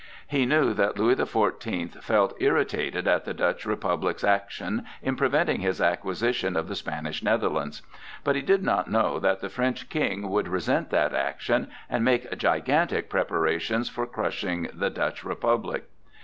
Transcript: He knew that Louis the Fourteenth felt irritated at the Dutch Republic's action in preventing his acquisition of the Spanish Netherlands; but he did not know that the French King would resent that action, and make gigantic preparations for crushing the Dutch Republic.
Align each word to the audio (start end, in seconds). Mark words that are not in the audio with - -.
He 0.25 0.47
knew 0.47 0.73
that 0.73 0.97
Louis 0.97 1.13
the 1.13 1.27
Fourteenth 1.27 2.03
felt 2.03 2.33
irritated 2.41 3.07
at 3.07 3.23
the 3.23 3.35
Dutch 3.35 3.67
Republic's 3.67 4.23
action 4.23 4.83
in 5.03 5.15
preventing 5.15 5.59
his 5.61 5.79
acquisition 5.79 6.57
of 6.57 6.67
the 6.67 6.75
Spanish 6.75 7.21
Netherlands; 7.21 7.83
but 8.23 8.35
he 8.35 8.41
did 8.41 8.63
not 8.63 8.89
know 8.89 9.19
that 9.19 9.41
the 9.41 9.47
French 9.49 9.89
King 9.89 10.27
would 10.31 10.47
resent 10.47 10.89
that 10.89 11.13
action, 11.13 11.69
and 11.87 12.03
make 12.03 12.35
gigantic 12.39 13.11
preparations 13.11 13.89
for 13.89 14.07
crushing 14.07 14.69
the 14.73 14.89
Dutch 14.89 15.23
Republic. 15.23 15.83